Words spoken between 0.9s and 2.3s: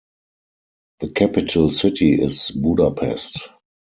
The capital city